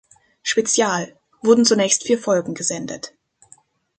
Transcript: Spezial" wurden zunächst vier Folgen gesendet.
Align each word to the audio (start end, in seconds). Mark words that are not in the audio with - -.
Spezial" 0.43 1.15
wurden 1.43 1.63
zunächst 1.63 2.01
vier 2.07 2.17
Folgen 2.17 2.55
gesendet. 2.55 3.13